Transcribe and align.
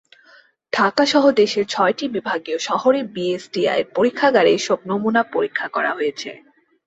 ঢাকাসহ 0.73 1.23
দেশের 1.41 1.65
ছয়টি 1.69 2.05
বিভাগীয় 2.07 2.57
শহরে 2.59 2.99
বিএসটিআইয়ের 3.13 3.87
পরীক্ষাগারে 3.95 4.49
এসব 4.53 4.79
নমুনা 4.89 5.21
পরীক্ষা 5.33 5.67
করা 5.67 5.91
হয়েছে। 5.93 6.29